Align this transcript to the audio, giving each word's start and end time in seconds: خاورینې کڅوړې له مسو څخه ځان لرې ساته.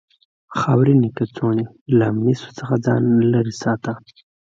خاورینې 0.59 1.09
کڅوړې 1.17 1.65
له 1.97 2.07
مسو 2.23 2.49
څخه 2.59 2.75
ځان 2.85 3.03
لرې 3.31 3.53
ساته. 3.63 3.93